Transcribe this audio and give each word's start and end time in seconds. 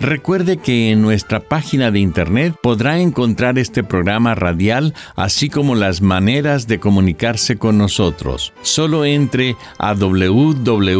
Recuerde 0.00 0.58
que 0.58 0.92
en 0.92 1.02
nuestra 1.02 1.40
página 1.40 1.90
de 1.90 1.98
internet 1.98 2.54
podrá 2.62 3.00
encontrar 3.00 3.58
este 3.58 3.82
programa 3.82 4.36
radial, 4.36 4.94
así 5.16 5.50
como 5.50 5.74
las 5.74 6.02
maneras 6.02 6.68
de 6.68 6.78
comunicarse 6.78 7.56
con 7.56 7.78
nosotros. 7.78 8.52
Solo 8.62 9.04
entre 9.04 9.56
a 9.78 9.94
www.lavoz.org. 9.94 10.98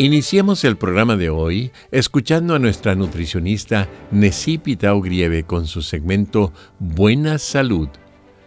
Iniciemos 0.00 0.62
el 0.62 0.76
programa 0.76 1.16
de 1.16 1.30
hoy 1.30 1.72
escuchando 1.90 2.54
a 2.54 2.60
nuestra 2.60 2.94
nutricionista 2.94 3.88
Nesipi 4.12 4.76
Taugrieve 4.76 5.42
con 5.42 5.66
su 5.66 5.82
segmento 5.82 6.52
Buena 6.78 7.38
Salud. 7.38 7.88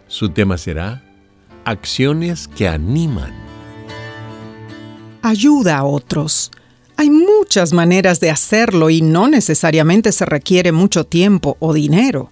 Su 0.06 0.30
tema 0.30 0.56
será 0.56 1.04
Acciones 1.66 2.48
que 2.48 2.68
animan 2.68 3.41
ayuda 5.22 5.78
a 5.78 5.84
otros. 5.84 6.50
Hay 6.96 7.10
muchas 7.10 7.72
maneras 7.72 8.20
de 8.20 8.30
hacerlo 8.30 8.90
y 8.90 9.00
no 9.00 9.28
necesariamente 9.28 10.12
se 10.12 10.24
requiere 10.24 10.72
mucho 10.72 11.04
tiempo 11.04 11.56
o 11.58 11.72
dinero. 11.72 12.30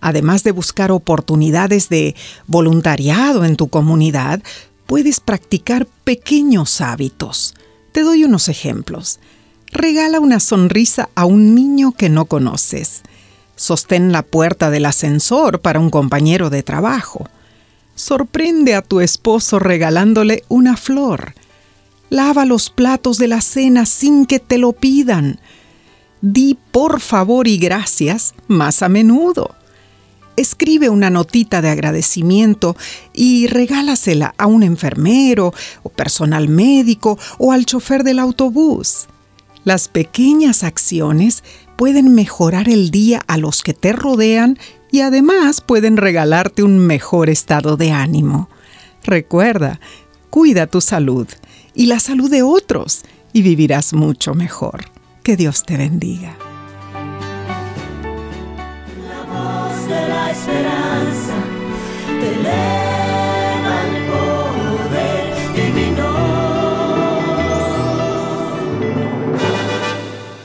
Además 0.00 0.42
de 0.44 0.52
buscar 0.52 0.90
oportunidades 0.90 1.88
de 1.88 2.14
voluntariado 2.46 3.44
en 3.44 3.56
tu 3.56 3.68
comunidad, 3.68 4.42
puedes 4.86 5.20
practicar 5.20 5.86
pequeños 6.04 6.80
hábitos. 6.80 7.54
Te 7.92 8.02
doy 8.02 8.24
unos 8.24 8.48
ejemplos. 8.48 9.20
Regala 9.72 10.18
una 10.18 10.40
sonrisa 10.40 11.10
a 11.14 11.26
un 11.26 11.54
niño 11.54 11.92
que 11.92 12.08
no 12.08 12.24
conoces. 12.24 13.02
Sostén 13.56 14.10
la 14.10 14.22
puerta 14.22 14.70
del 14.70 14.86
ascensor 14.86 15.60
para 15.60 15.78
un 15.78 15.90
compañero 15.90 16.50
de 16.50 16.62
trabajo. 16.62 17.28
Sorprende 17.94 18.74
a 18.74 18.82
tu 18.82 19.00
esposo 19.00 19.58
regalándole 19.58 20.44
una 20.48 20.76
flor. 20.76 21.34
Lava 22.10 22.44
los 22.44 22.70
platos 22.70 23.18
de 23.18 23.28
la 23.28 23.40
cena 23.40 23.86
sin 23.86 24.26
que 24.26 24.40
te 24.40 24.58
lo 24.58 24.72
pidan. 24.72 25.38
Di 26.20 26.58
por 26.72 27.00
favor 27.00 27.46
y 27.46 27.56
gracias 27.56 28.34
más 28.48 28.82
a 28.82 28.88
menudo. 28.88 29.54
Escribe 30.36 30.88
una 30.88 31.08
notita 31.08 31.62
de 31.62 31.70
agradecimiento 31.70 32.76
y 33.12 33.46
regálasela 33.46 34.34
a 34.38 34.46
un 34.46 34.64
enfermero 34.64 35.54
o 35.84 35.88
personal 35.88 36.48
médico 36.48 37.16
o 37.38 37.52
al 37.52 37.64
chofer 37.64 38.02
del 38.02 38.18
autobús. 38.18 39.06
Las 39.64 39.86
pequeñas 39.86 40.64
acciones 40.64 41.44
pueden 41.76 42.14
mejorar 42.14 42.68
el 42.68 42.90
día 42.90 43.20
a 43.28 43.36
los 43.36 43.62
que 43.62 43.72
te 43.72 43.92
rodean 43.92 44.58
y 44.90 45.02
además 45.02 45.60
pueden 45.60 45.96
regalarte 45.96 46.64
un 46.64 46.78
mejor 46.78 47.30
estado 47.30 47.76
de 47.76 47.92
ánimo. 47.92 48.48
Recuerda, 49.04 49.78
cuida 50.30 50.66
tu 50.66 50.80
salud 50.80 51.28
y 51.74 51.86
la 51.86 52.00
salud 52.00 52.30
de 52.30 52.42
otros 52.42 53.02
y 53.32 53.42
vivirás 53.42 53.92
mucho 53.92 54.34
mejor. 54.34 54.84
Que 55.22 55.36
Dios 55.36 55.64
te 55.64 55.76
bendiga. 55.76 56.36
La 59.08 59.24
voz 59.24 59.86
de 59.86 60.08
la 60.08 60.30
esperanza 60.30 61.34
te 62.20 62.34
eleva 62.34 63.82
el 63.86 64.06
poder. 64.06 65.30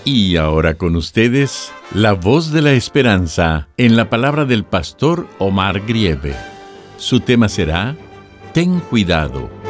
Y 0.07 0.37
ahora 0.37 0.75
con 0.75 0.95
ustedes, 0.95 1.71
la 1.91 2.13
voz 2.13 2.51
de 2.51 2.61
la 2.61 2.73
esperanza 2.73 3.67
en 3.77 3.95
la 3.95 4.09
palabra 4.09 4.45
del 4.45 4.63
pastor 4.63 5.27
Omar 5.39 5.81
Grieve. 5.81 6.35
Su 6.97 7.21
tema 7.21 7.49
será, 7.49 7.95
Ten 8.53 8.79
cuidado 8.79 9.64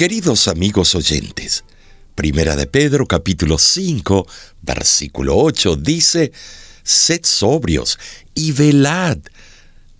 Queridos 0.00 0.48
amigos 0.48 0.94
oyentes, 0.94 1.62
Primera 2.14 2.56
de 2.56 2.66
Pedro 2.66 3.06
capítulo 3.06 3.58
5, 3.58 4.26
versículo 4.62 5.36
8 5.36 5.76
dice, 5.76 6.32
Sed 6.82 7.20
sobrios 7.24 7.98
y 8.34 8.52
velad, 8.52 9.18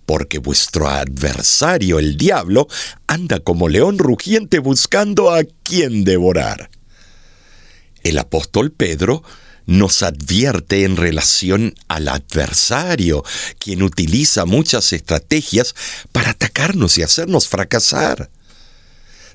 porque 0.07 0.39
vuestro 0.39 0.89
adversario 0.89 1.99
el 1.99 2.17
diablo 2.17 2.67
anda 3.05 3.41
como 3.41 3.69
león 3.69 3.99
rugiente 3.99 4.57
buscando 4.57 5.29
a 5.29 5.43
quien 5.43 6.03
devorar. 6.03 6.71
El 8.01 8.17
apóstol 8.17 8.71
Pedro 8.71 9.21
nos 9.67 10.01
advierte 10.01 10.83
en 10.83 10.97
relación 10.97 11.75
al 11.87 12.07
adversario, 12.07 13.23
quien 13.59 13.83
utiliza 13.83 14.45
muchas 14.45 14.93
estrategias 14.93 15.75
para 16.11 16.31
atacarnos 16.31 16.97
y 16.97 17.03
hacernos 17.03 17.47
fracasar. 17.47 18.31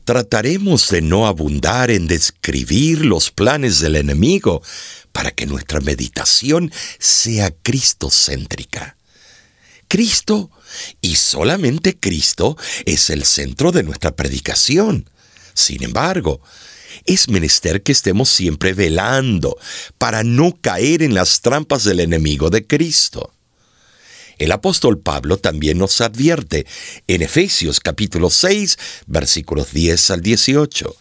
Trataremos 0.07 0.89
de 0.89 1.03
no 1.03 1.27
abundar 1.27 1.91
en 1.91 2.07
describir 2.07 3.05
los 3.05 3.33
planes 3.33 3.81
del 3.81 3.97
enemigo 3.97 4.63
para 5.11 5.33
que 5.33 5.47
nuestra 5.47 5.81
meditación 5.81 6.71
sea 7.01 7.51
cristocéntrica. 7.51 8.97
Cristo, 9.89 10.53
y 11.01 11.17
solamente 11.17 11.99
Cristo, 11.99 12.57
es 12.85 13.11
el 13.11 13.25
centro 13.25 13.73
de 13.73 13.83
nuestra 13.83 14.15
predicación. 14.15 15.11
Sin 15.55 15.83
embargo, 15.83 16.41
es 17.05 17.29
menester 17.29 17.83
que 17.83 17.91
estemos 17.91 18.29
siempre 18.29 18.75
velando 18.75 19.59
para 19.99 20.23
no 20.23 20.57
caer 20.61 21.03
en 21.03 21.15
las 21.15 21.41
trampas 21.41 21.83
del 21.83 21.99
enemigo 21.99 22.49
de 22.49 22.65
Cristo. 22.65 23.33
El 24.39 24.53
apóstol 24.53 24.99
Pablo 24.99 25.39
también 25.39 25.79
nos 25.79 26.01
advierte 26.01 26.67
en 27.07 27.23
Efesios 27.23 27.81
capítulo 27.81 28.29
6, 28.29 28.79
versículos 29.07 29.73
10 29.73 30.11
al 30.11 30.21
18. 30.21 30.97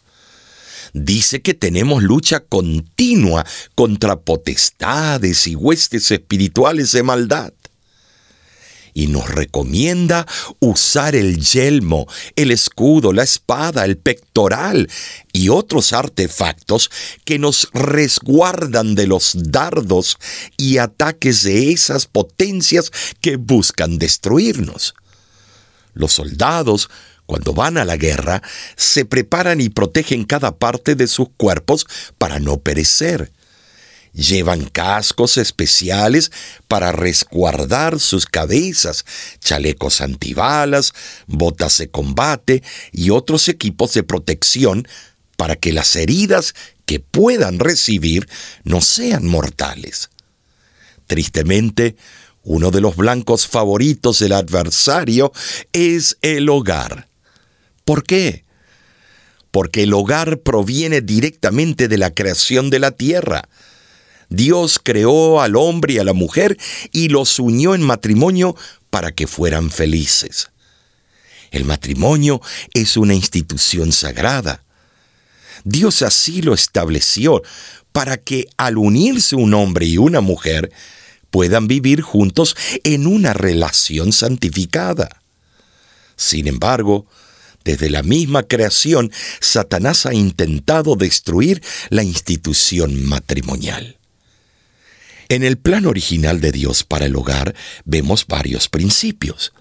Dice 0.94 1.42
que 1.42 1.54
tenemos 1.54 2.02
lucha 2.04 2.40
continua 2.40 3.46
contra 3.76 4.22
potestades 4.22 5.48
y 5.48 5.56
huestes 5.56 6.12
espirituales 6.12 6.94
de 6.94 7.04
maldad 7.04 7.52
y 8.96 9.08
nos 9.08 9.30
recomienda 9.30 10.26
usar 10.60 11.16
el 11.16 11.40
yelmo, 11.40 12.08
el 12.36 12.50
escudo, 12.50 13.14
la 13.14 13.24
espada, 13.24 13.86
el 13.86 13.98
pectoral 13.98 14.90
y 15.34 15.50
otros 15.50 15.94
artefactos 15.94 16.90
que 17.26 17.38
nos 17.38 17.70
resguardan 17.74 18.96
de 18.96 19.06
los 19.06 19.34
dardos 19.36 20.18
y 20.58 20.78
ataques 20.78 21.44
de 21.44 21.74
esas 21.74 22.08
potencias 22.08 22.92
que 23.22 23.36
buscan 23.36 24.00
destruirnos. 24.00 24.96
Los 25.94 26.14
soldados 26.14 26.90
cuando 27.26 27.54
van 27.54 27.78
a 27.78 27.86
la 27.86 27.98
guerra, 27.98 28.44
se 28.76 29.04
preparan 29.04 29.60
y 29.60 29.70
protegen 29.70 30.26
cada 30.26 30.58
parte 30.58 30.94
de 30.94 31.08
sus 31.08 31.30
cuerpos 31.36 31.88
para 32.20 32.40
no 32.40 32.60
perecer. 32.60 33.32
Llevan 34.16 34.66
cascos 34.70 35.38
especiales 35.38 36.32
para 36.70 36.94
resguardar 36.94 38.00
sus 38.00 38.26
cabezas, 38.26 39.06
chalecos 39.40 40.00
antibalas, 40.00 40.94
botas 41.28 41.78
de 41.78 41.90
combate 41.90 42.64
y 42.94 43.10
otros 43.10 43.50
equipos 43.50 43.94
de 43.94 44.04
protección 44.04 44.88
para 45.36 45.58
que 45.58 45.74
las 45.74 45.96
heridas 45.98 46.56
que 46.86 47.02
puedan 47.02 47.60
recibir 47.60 48.30
no 48.64 48.80
sean 48.80 49.28
mortales. 49.28 50.10
Tristemente, 51.08 51.98
uno 52.44 52.72
de 52.72 52.80
los 52.80 52.96
blancos 52.96 53.48
favoritos 53.48 54.20
del 54.20 54.32
adversario 54.32 55.34
es 55.74 56.18
el 56.22 56.48
hogar. 56.50 57.08
¿Por 57.84 58.04
qué? 58.04 58.46
porque 59.56 59.84
el 59.84 59.94
hogar 59.94 60.40
proviene 60.40 61.00
directamente 61.00 61.88
de 61.88 61.98
la 61.98 62.14
creación 62.14 62.70
de 62.70 62.80
la 62.80 62.92
tierra. 62.92 63.48
Dios 64.30 64.80
creó 64.82 65.42
al 65.42 65.56
hombre 65.56 65.94
y 65.94 66.00
a 66.00 66.04
la 66.04 66.14
mujer 66.14 66.58
y 66.92 67.10
los 67.10 67.40
unió 67.40 67.76
en 67.76 67.82
matrimonio 67.82 68.56
para 68.90 69.12
que 69.12 69.28
fueran 69.28 69.70
felices. 69.70 70.50
El 71.52 71.66
matrimonio 71.66 72.42
es 72.74 72.98
una 72.98 73.14
institución 73.14 73.92
sagrada. 73.92 74.64
Dios 75.64 76.02
así 76.02 76.42
lo 76.42 76.54
estableció 76.54 77.42
para 77.92 78.18
que 78.18 78.48
al 78.58 78.78
unirse 78.78 79.36
un 79.36 79.54
hombre 79.54 79.86
y 79.86 79.98
una 79.98 80.22
mujer 80.22 80.72
puedan 81.30 81.68
vivir 81.68 82.02
juntos 82.02 82.56
en 82.84 83.08
una 83.08 83.34
relación 83.34 84.12
santificada. 84.12 85.22
Sin 86.16 86.48
embargo, 86.48 87.06
desde 87.64 87.90
la 87.90 88.04
misma 88.04 88.44
creación, 88.44 89.12
Satanás 89.40 90.06
ha 90.06 90.14
intentado 90.14 90.96
destruir 90.96 91.64
la 91.90 92.04
institución 92.04 93.06
matrimonial. 93.06 93.98
En 95.30 95.44
el 95.44 95.58
plan 95.58 95.86
original 95.86 96.42
de 96.42 96.52
Dios 96.52 96.84
para 96.84 97.06
el 97.06 97.16
hogar 97.16 97.56
vemos 97.84 98.28
varios 98.28 98.70
principios. 98.70 99.54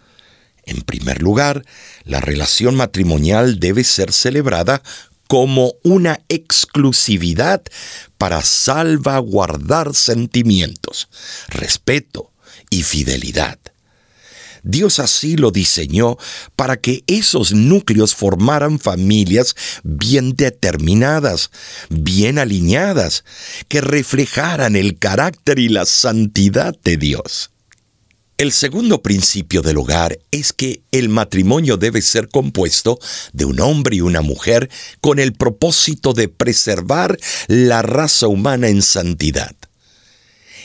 En 0.66 0.82
primer 0.82 1.22
lugar, 1.22 1.64
la 2.04 2.20
relación 2.20 2.74
matrimonial 2.74 3.60
debe 3.60 3.84
ser 3.84 4.12
celebrada 4.12 4.82
como 5.26 5.74
una 5.82 6.20
exclusividad 6.28 7.62
para 8.18 8.42
salvaguardar 8.42 9.94
sentimientos, 9.94 11.08
respeto 11.48 12.30
y 12.70 12.82
fidelidad. 12.82 13.58
Dios 14.64 14.98
así 14.98 15.36
lo 15.36 15.50
diseñó 15.50 16.16
para 16.56 16.78
que 16.78 17.04
esos 17.06 17.52
núcleos 17.52 18.14
formaran 18.14 18.78
familias 18.78 19.54
bien 19.84 20.34
determinadas, 20.34 21.50
bien 21.90 22.38
alineadas, 22.38 23.24
que 23.68 23.82
reflejaran 23.82 24.74
el 24.74 24.98
carácter 24.98 25.58
y 25.58 25.68
la 25.68 25.84
santidad 25.84 26.74
de 26.82 26.96
Dios. 26.96 27.50
El 28.36 28.50
segundo 28.50 29.00
principio 29.00 29.62
del 29.62 29.76
hogar 29.76 30.18
es 30.32 30.52
que 30.52 30.82
el 30.90 31.08
matrimonio 31.08 31.76
debe 31.76 32.02
ser 32.02 32.28
compuesto 32.28 32.98
de 33.32 33.44
un 33.44 33.60
hombre 33.60 33.96
y 33.96 34.00
una 34.00 34.22
mujer 34.22 34.68
con 35.00 35.20
el 35.20 35.34
propósito 35.34 36.14
de 36.14 36.28
preservar 36.28 37.16
la 37.46 37.82
raza 37.82 38.26
humana 38.26 38.68
en 38.68 38.82
santidad. 38.82 39.54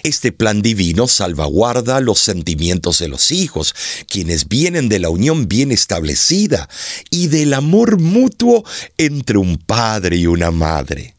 Este 0.03 0.31
plan 0.31 0.61
divino 0.61 1.07
salvaguarda 1.07 1.99
los 1.99 2.19
sentimientos 2.19 2.99
de 2.99 3.07
los 3.07 3.31
hijos, 3.31 3.75
quienes 4.07 4.47
vienen 4.47 4.89
de 4.89 4.99
la 4.99 5.09
unión 5.09 5.47
bien 5.47 5.71
establecida 5.71 6.69
y 7.09 7.27
del 7.27 7.53
amor 7.53 7.99
mutuo 7.99 8.63
entre 8.97 9.37
un 9.37 9.57
padre 9.57 10.17
y 10.17 10.27
una 10.27 10.51
madre. 10.51 11.15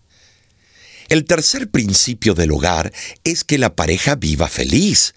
El 1.09 1.25
tercer 1.25 1.69
principio 1.69 2.35
del 2.35 2.53
hogar 2.53 2.93
es 3.25 3.43
que 3.43 3.59
la 3.59 3.75
pareja 3.75 4.15
viva 4.15 4.49
feliz, 4.49 5.15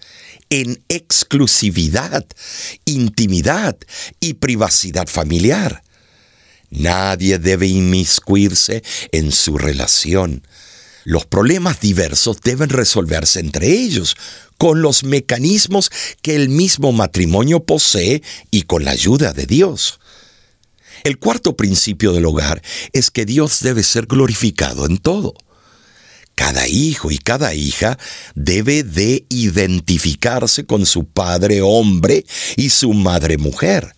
en 0.50 0.82
exclusividad, 0.88 2.26
intimidad 2.84 3.78
y 4.18 4.34
privacidad 4.34 5.06
familiar. 5.06 5.84
Nadie 6.70 7.38
debe 7.38 7.68
inmiscuirse 7.68 8.82
en 9.12 9.30
su 9.30 9.56
relación. 9.56 10.44
Los 11.04 11.26
problemas 11.26 11.80
diversos 11.80 12.40
deben 12.42 12.70
resolverse 12.70 13.38
entre 13.38 13.70
ellos, 13.70 14.16
con 14.56 14.80
los 14.80 15.04
mecanismos 15.04 15.90
que 16.22 16.34
el 16.34 16.48
mismo 16.48 16.92
matrimonio 16.92 17.62
posee 17.64 18.22
y 18.50 18.62
con 18.62 18.84
la 18.84 18.92
ayuda 18.92 19.34
de 19.34 19.44
Dios. 19.44 20.00
El 21.02 21.18
cuarto 21.18 21.54
principio 21.56 22.12
del 22.12 22.24
hogar 22.24 22.62
es 22.94 23.10
que 23.10 23.26
Dios 23.26 23.60
debe 23.60 23.82
ser 23.82 24.06
glorificado 24.06 24.86
en 24.86 24.96
todo. 24.96 25.34
Cada 26.34 26.66
hijo 26.66 27.10
y 27.10 27.18
cada 27.18 27.52
hija 27.54 27.98
debe 28.34 28.82
de 28.82 29.26
identificarse 29.28 30.64
con 30.64 30.86
su 30.86 31.04
padre 31.04 31.60
hombre 31.60 32.24
y 32.56 32.70
su 32.70 32.94
madre 32.94 33.36
mujer. 33.36 33.94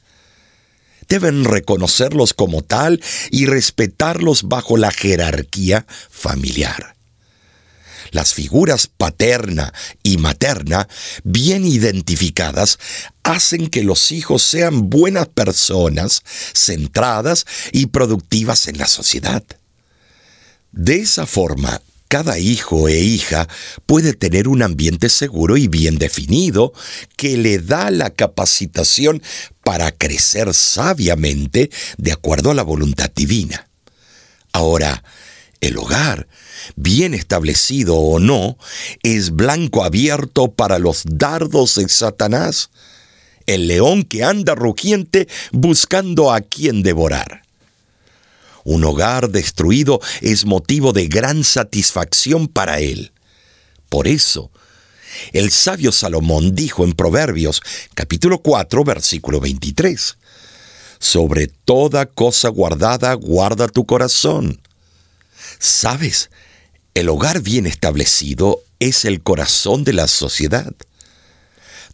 Deben 1.09 1.45
reconocerlos 1.45 2.35
como 2.35 2.63
tal 2.63 3.01
y 3.31 3.47
respetarlos 3.47 4.49
bajo 4.49 4.77
la 4.77 4.91
jerarquía 4.91 5.87
familiar. 6.11 6.96
Las 8.11 8.35
figuras 8.35 8.87
paterna 8.87 9.73
y 10.03 10.19
materna, 10.19 10.89
bien 11.25 11.65
identificadas, 11.67 12.79
hacen 13.23 13.69
que 13.69 13.83
los 13.83 14.13
hijos 14.13 14.43
sean 14.43 14.91
buenas 14.91 15.29
personas, 15.29 16.23
centradas 16.55 17.47
y 17.73 17.87
productivas 17.87 18.69
en 18.69 18.79
la 18.79 18.87
sociedad. 18.87 19.43
De 20.73 20.97
esa 20.97 21.27
forma, 21.27 21.81
cada 22.09 22.39
hijo 22.39 22.89
e 22.89 23.01
hija 23.01 23.49
puede 23.85 24.13
tener 24.13 24.47
un 24.47 24.63
ambiente 24.63 25.09
seguro 25.09 25.57
y 25.57 25.67
bien 25.67 25.99
definido 25.99 26.73
que 27.17 27.37
le 27.37 27.59
da 27.59 27.91
la 27.91 28.11
capacitación 28.11 29.23
para 29.65 29.91
crecer 29.91 30.55
sabiamente 30.55 31.71
de 31.99 32.13
acuerdo 32.13 32.51
a 32.51 32.55
la 32.55 32.63
voluntad 32.63 33.11
divina. 33.15 33.69
Ahora, 34.53 35.03
el 35.61 35.79
hogar, 35.79 36.29
bien 36.77 37.15
establecido 37.15 37.97
o 37.97 38.19
no, 38.19 38.59
es 39.03 39.31
blanco 39.31 39.85
abierto 39.85 40.53
para 40.53 40.79
los 40.79 41.03
dardos 41.07 41.77
de 41.77 41.89
Satanás, 41.89 42.71
el 43.47 43.69
león 43.69 44.03
que 44.03 44.25
anda 44.25 44.55
rugiente 44.55 45.29
buscando 45.53 46.33
a 46.33 46.41
quien 46.41 46.83
devorar. 46.83 47.43
Un 48.65 48.85
hogar 48.85 49.31
destruido 49.31 50.01
es 50.21 50.45
motivo 50.45 50.93
de 50.93 51.07
gran 51.07 51.45
satisfacción 51.45 52.49
para 52.49 52.81
él. 52.81 53.13
Por 53.89 54.09
eso, 54.09 54.51
el 55.33 55.53
sabio 55.53 55.93
Salomón 55.93 56.55
dijo 56.55 56.85
en 56.85 56.93
Proverbios 56.93 57.63
capítulo 57.95 58.43
4 58.43 58.83
versículo 58.83 59.41
23, 59.41 60.19
Sobre 60.99 61.47
toda 61.47 62.07
cosa 62.07 62.49
guardada 62.49 63.15
guarda 63.15 63.69
tu 63.69 63.87
corazón, 63.87 64.61
Sabes, 65.59 66.31
el 66.95 67.09
hogar 67.09 67.43
bien 67.43 67.67
establecido 67.67 68.63
es 68.79 69.05
el 69.05 69.23
corazón 69.23 69.85
de 69.85 69.93
la 69.93 70.09
sociedad. 70.09 70.75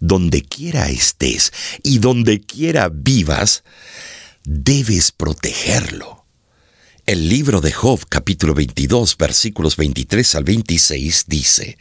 Donde 0.01 0.43
quiera 0.43 0.91
estés 0.91 1.53
y 1.83 1.99
donde 1.99 2.41
quiera 2.41 2.89
vivas, 2.89 3.63
debes 4.45 5.13
protegerlo. 5.13 6.25
El 7.07 7.29
libro 7.29 7.61
de 7.61 7.73
Job 7.73 8.01
capítulo 8.09 8.55
22 8.55 9.17
versículos 9.17 9.77
23 9.77 10.35
al 10.37 10.45
26 10.45 11.25
dice, 11.27 11.79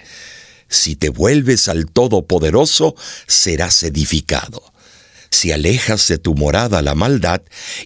Si 0.68 0.96
te 0.96 1.10
vuelves 1.10 1.68
al 1.68 1.88
Todopoderoso, 1.92 2.96
serás 3.28 3.84
edificado 3.84 4.71
si 5.32 5.52
alejas 5.52 6.08
de 6.10 6.18
tu 6.18 6.36
morada 6.36 6.82
la 6.82 6.94
maldad, 6.94 7.42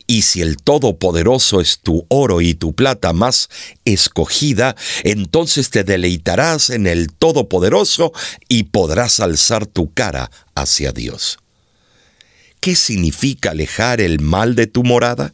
y 0.07 0.23
si 0.23 0.41
el 0.41 0.57
Todopoderoso 0.57 1.61
es 1.61 1.79
tu 1.79 2.05
oro 2.09 2.41
y 2.41 2.55
tu 2.55 2.73
plata 2.73 3.13
más 3.13 3.49
escogida, 3.85 4.75
entonces 5.03 5.69
te 5.69 5.83
deleitarás 5.83 6.71
en 6.71 6.87
el 6.87 7.13
Todopoderoso 7.13 8.11
y 8.49 8.63
podrás 8.63 9.19
alzar 9.19 9.67
tu 9.67 9.93
cara 9.93 10.31
hacia 10.55 10.91
Dios. 10.91 11.37
¿Qué 12.59 12.75
significa 12.75 13.51
alejar 13.51 14.01
el 14.01 14.19
mal 14.19 14.55
de 14.55 14.65
tu 14.65 14.83
morada? 14.83 15.31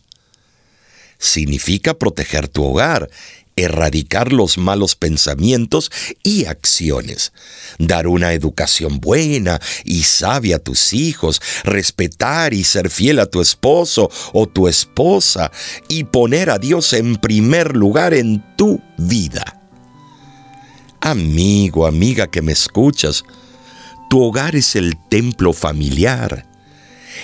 Significa 1.17 1.93
proteger 1.93 2.49
tu 2.49 2.65
hogar, 2.65 3.09
erradicar 3.55 4.31
los 4.31 4.57
malos 4.57 4.95
pensamientos 4.95 5.91
y 6.23 6.45
acciones, 6.45 7.33
dar 7.77 8.07
una 8.07 8.33
educación 8.33 8.99
buena 8.99 9.59
y 9.83 10.03
sabia 10.03 10.57
a 10.57 10.59
tus 10.59 10.93
hijos, 10.93 11.41
respetar 11.63 12.53
y 12.53 12.63
ser 12.63 12.89
fiel 12.89 13.19
a 13.19 13.25
tu 13.25 13.41
esposo 13.41 14.09
o 14.33 14.47
tu 14.47 14.67
esposa 14.67 15.51
y 15.87 16.05
poner 16.05 16.49
a 16.49 16.59
Dios 16.59 16.93
en 16.93 17.15
primer 17.17 17.75
lugar 17.75 18.13
en 18.13 18.43
tu 18.55 18.81
vida. 18.97 19.61
Amigo, 20.99 21.87
amiga 21.87 22.27
que 22.27 22.41
me 22.41 22.51
escuchas, 22.51 23.23
tu 24.09 24.21
hogar 24.21 24.55
es 24.55 24.75
el 24.75 24.97
templo 25.09 25.53
familiar 25.53 26.50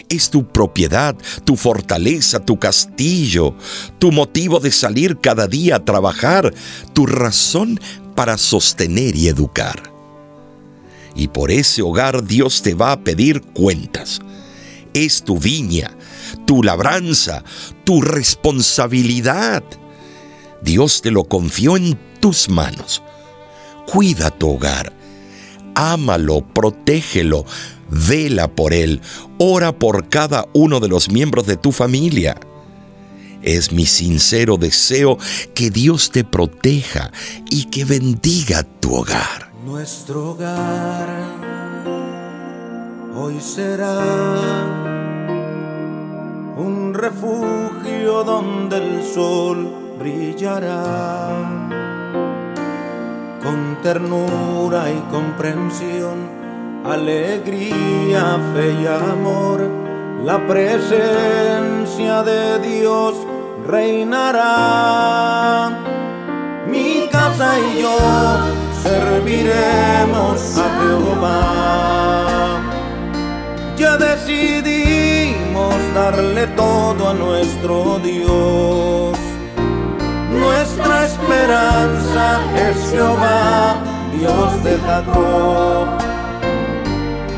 es 0.09 0.29
tu 0.29 0.47
propiedad, 0.47 1.15
tu 1.43 1.55
fortaleza, 1.55 2.39
tu 2.39 2.59
castillo, 2.59 3.55
tu 3.99 4.11
motivo 4.11 4.59
de 4.59 4.71
salir 4.71 5.17
cada 5.19 5.47
día 5.47 5.77
a 5.77 5.85
trabajar, 5.85 6.53
tu 6.93 7.05
razón 7.05 7.79
para 8.15 8.37
sostener 8.37 9.15
y 9.15 9.27
educar. 9.27 9.93
Y 11.15 11.29
por 11.29 11.51
ese 11.51 11.81
hogar 11.81 12.25
Dios 12.25 12.61
te 12.61 12.73
va 12.73 12.91
a 12.91 12.99
pedir 12.99 13.41
cuentas. 13.41 14.19
Es 14.93 15.23
tu 15.23 15.39
viña, 15.39 15.95
tu 16.45 16.63
labranza, 16.63 17.43
tu 17.83 18.01
responsabilidad. 18.01 19.63
Dios 20.61 21.01
te 21.01 21.11
lo 21.11 21.23
confió 21.23 21.75
en 21.77 21.99
tus 22.19 22.49
manos. 22.49 23.01
Cuida 23.87 24.29
tu 24.29 24.49
hogar. 24.49 24.93
Ámalo, 25.75 26.41
protégelo, 26.41 27.45
vela 27.89 28.47
por 28.47 28.73
él, 28.73 29.01
ora 29.37 29.77
por 29.77 30.09
cada 30.09 30.45
uno 30.53 30.79
de 30.79 30.87
los 30.87 31.09
miembros 31.09 31.45
de 31.47 31.57
tu 31.57 31.71
familia. 31.71 32.39
Es 33.41 33.71
mi 33.71 33.85
sincero 33.85 34.57
deseo 34.57 35.17
que 35.53 35.69
Dios 35.69 36.11
te 36.11 36.23
proteja 36.23 37.11
y 37.49 37.65
que 37.65 37.85
bendiga 37.85 38.63
tu 38.63 38.95
hogar. 38.95 39.51
Nuestro 39.65 40.31
hogar 40.31 41.09
hoy 43.15 43.39
será 43.39 43.97
un 46.57 46.93
refugio 46.93 48.23
donde 48.23 48.77
el 48.77 49.03
sol 49.03 49.95
brillará. 49.99 51.29
Con 53.43 53.77
ternura 53.81 54.91
y 54.91 54.99
comprensión, 55.11 56.36
alegría, 56.91 58.39
fe 58.53 58.73
y 58.81 58.87
amor, 58.87 59.69
la 60.23 60.37
presencia 60.47 62.23
de 62.23 62.59
Dios 62.59 63.15
reinará. 63.67 64.47
Mi 66.67 67.07
casa 67.11 67.59
y 67.59 67.81
yo 67.81 67.97
serviremos 68.83 70.57
a 70.57 70.67
Jehová. 70.79 72.61
Ya 73.77 73.97
decidimos 73.97 75.75
darle 75.93 76.47
todo 76.47 77.09
a 77.09 77.13
nuestro 77.13 77.99
Dios. 77.99 79.17
Nuestra 80.31 81.05
esperanza 81.05 82.39
es 82.55 82.91
Jehová, 82.91 83.75
Dios 84.17 84.63
de 84.63 84.77
Jacob. 84.79 85.86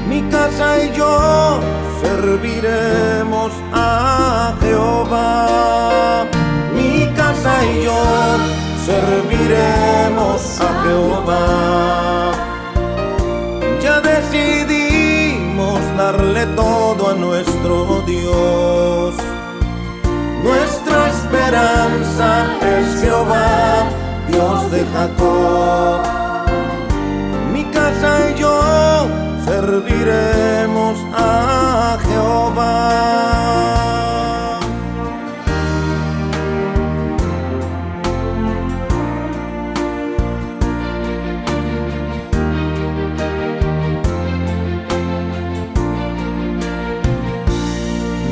Mi 0.09 0.23
casa 0.23 0.83
y 0.83 0.91
yo 0.91 1.59
serviremos 2.01 3.51
a 3.71 4.55
Jehová. 4.59 6.25
Mi 6.73 7.05
casa 7.15 7.63
y 7.63 7.83
yo 7.83 8.03
serviremos 8.87 10.61
a 10.61 10.83
Jehová. 10.83 12.31
Ya 13.83 14.01
decidimos 14.01 15.79
darle 15.95 16.47
todo 16.55 17.11
a 17.11 17.13
nuestro 17.13 18.01
Dios. 18.07 19.13
Nuestra 20.43 21.09
esperanza 21.09 22.45
es 22.75 23.01
Jehová, 23.01 23.87
Dios 24.27 24.71
de 24.71 24.85
Jacob. 24.91 26.18
Serviremos 29.89 30.99
a 31.13 31.97
Jehová. 32.05 32.99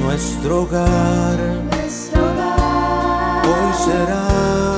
Nuestro 0.02 0.64
hogar, 0.64 1.38
Nuestro 1.70 2.22
hogar 2.22 3.46
hoy 3.46 3.74
será 3.86 4.77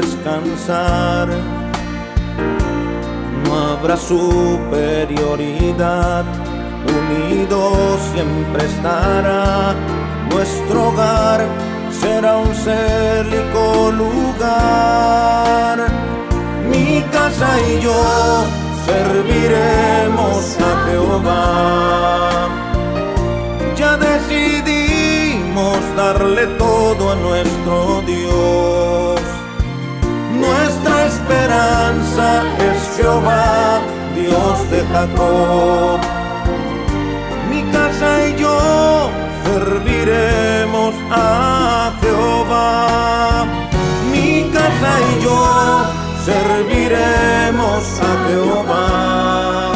descansar. 0.00 1.28
No 3.44 3.54
habrá 3.54 3.96
superioridad, 3.96 6.24
unido 6.98 7.98
siempre 8.12 8.64
estará. 8.64 9.74
Nuestro 10.30 10.88
hogar 10.88 11.40
será 12.00 12.38
un 12.38 12.52
célico 12.54 13.92
lugar. 14.02 15.78
Mi 16.70 17.02
casa 17.12 17.48
y 17.68 17.70
yo 17.80 18.44
serviremos 18.86 20.56
a 20.60 20.62
Jehová 20.86 22.30
ya 23.80 23.96
decidimos 23.96 25.78
darle 25.96 26.46
todo 26.58 27.12
a 27.12 27.16
nuestro 27.16 27.59
esperanza 31.60 32.42
es 32.58 32.96
Jehová, 32.96 33.80
Dios 34.14 34.70
de 34.70 34.80
Jacob. 34.92 36.00
Mi 37.50 37.62
casa 37.70 38.28
y 38.28 38.40
yo 38.40 39.10
serviremos 39.44 40.94
a 41.10 41.92
Jehová. 42.00 43.46
Mi 44.10 44.50
casa 44.50 44.90
y 45.10 45.24
yo 45.24 45.38
serviremos 46.24 48.00
a 48.00 48.28
Jehová 48.28 49.72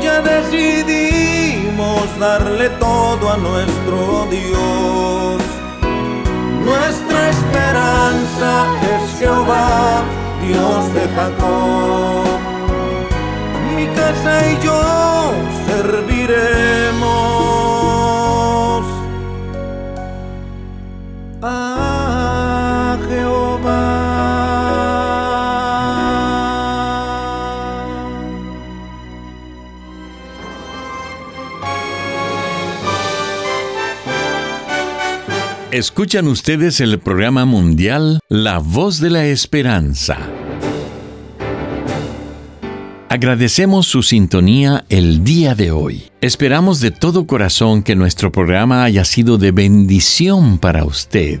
ya 0.00 0.22
decidimos 0.22 2.06
darle 2.18 2.70
todo 2.70 3.30
a 3.30 3.36
nuestro 3.36 4.26
Dios. 4.30 5.42
Nuestra 6.64 7.30
esperanza 7.30 8.66
es 8.94 9.18
Jehová, 9.18 10.02
Dios 10.50 10.94
de 10.94 11.06
Jacob. 11.14 12.24
Mi 13.76 13.86
casa 13.94 14.32
y 14.50 14.54
yo 14.64 15.32
serviremos 15.68 16.90
a 21.42 22.98
Jehová. 23.08 23.90
Escuchan 35.70 36.26
ustedes 36.26 36.80
el 36.80 36.98
programa 36.98 37.44
mundial 37.44 38.18
La 38.28 38.58
Voz 38.58 38.98
de 38.98 39.10
la 39.10 39.26
Esperanza. 39.26 40.29
Agradecemos 43.12 43.88
su 43.88 44.04
sintonía 44.04 44.84
el 44.88 45.24
día 45.24 45.56
de 45.56 45.72
hoy. 45.72 46.04
Esperamos 46.20 46.78
de 46.78 46.92
todo 46.92 47.26
corazón 47.26 47.82
que 47.82 47.96
nuestro 47.96 48.30
programa 48.30 48.84
haya 48.84 49.04
sido 49.04 49.36
de 49.36 49.50
bendición 49.50 50.58
para 50.58 50.84
usted. 50.84 51.40